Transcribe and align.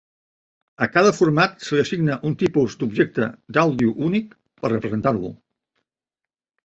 A 0.85 0.87
cada 0.93 1.11
format 1.17 1.65
se 1.65 1.75
li 1.75 1.81
assigna 1.83 2.17
un 2.29 2.35
tipus 2.43 2.77
d'objecte 2.79 3.29
d'àudio 3.59 3.93
únic 4.09 4.35
per 4.63 4.73
representar-lo. 4.75 5.31